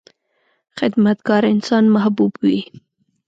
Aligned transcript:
•خدمتګار 0.77 1.43
انسان 1.53 1.83
محبوب 1.95 2.31
وي. 2.43 2.59